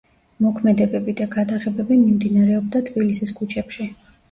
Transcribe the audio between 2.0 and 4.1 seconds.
მიმდინარეობდა თბილისის ქუჩებში.